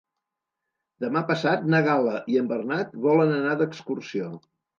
[1.03, 4.33] Demà passat na Gal·la i en Bernat volen anar d'excursió.